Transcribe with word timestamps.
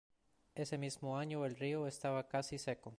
Ese 0.55 0.79
mismo 0.79 1.15
año 1.19 1.45
el 1.45 1.55
río 1.55 1.85
estaba 1.85 2.27
casi 2.27 2.57
seco. 2.57 2.89